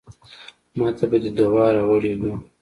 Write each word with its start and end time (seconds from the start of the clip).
ماته 0.79 1.05
به 1.09 1.17
دې 1.23 1.29
دوا 1.37 1.65
راوړې 1.75 2.13
وه. 2.19 2.33